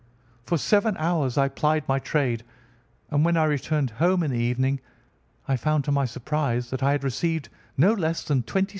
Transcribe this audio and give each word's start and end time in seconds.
For 0.47 0.57
seven 0.57 0.97
hours 0.97 1.37
I 1.37 1.47
plied 1.47 1.87
my 1.87 1.99
trade, 1.99 2.43
and 3.11 3.23
when 3.23 3.37
I 3.37 3.43
returned 3.43 3.91
home 3.91 4.23
in 4.23 4.31
the 4.31 4.39
evening 4.39 4.79
I 5.47 5.55
found 5.57 5.83
to 5.83 5.91
my 5.91 6.05
surprise 6.05 6.71
that 6.71 6.81
I 6.81 6.93
had 6.93 7.03
received 7.03 7.49
no 7.77 7.93
less 7.93 8.23
than 8.23 8.41
26_s_. 8.41 8.69